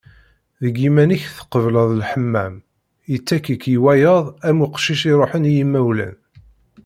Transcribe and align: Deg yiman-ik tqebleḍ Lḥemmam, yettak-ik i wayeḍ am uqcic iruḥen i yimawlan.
Deg 0.63 0.75
yiman-ik 0.83 1.23
tqebleḍ 1.37 1.89
Lḥemmam, 2.01 2.53
yettak-ik 3.11 3.63
i 3.75 3.77
wayeḍ 3.83 4.25
am 4.49 4.57
uqcic 4.65 5.01
iruḥen 5.11 5.49
i 5.51 5.53
yimawlan. 5.57 6.15